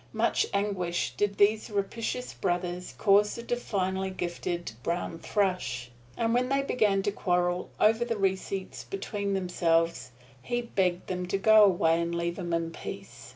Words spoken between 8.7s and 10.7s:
between themselves, he